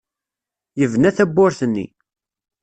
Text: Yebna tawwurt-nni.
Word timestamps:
Yebna 0.79 1.09
tawwurt-nni. 1.17 1.85